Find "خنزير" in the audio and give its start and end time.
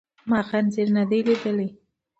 0.49-0.87